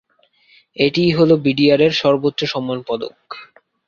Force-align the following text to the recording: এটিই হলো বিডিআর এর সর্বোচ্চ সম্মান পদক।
এটিই 0.77 1.11
হলো 1.11 1.33
বিডিআর 1.45 1.81
এর 1.81 1.93
সর্বোচ্চ 2.01 2.39
সম্মান 2.45 2.79
পদক। 2.87 3.17